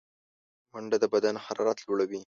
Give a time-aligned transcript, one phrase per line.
[0.71, 2.21] منډه د بدن حرارت لوړوي